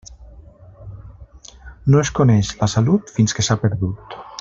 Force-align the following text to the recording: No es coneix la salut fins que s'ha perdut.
No 1.95 2.01
es 2.05 2.13
coneix 2.21 2.53
la 2.63 2.73
salut 2.77 3.17
fins 3.19 3.39
que 3.41 3.49
s'ha 3.51 3.63
perdut. 3.67 4.23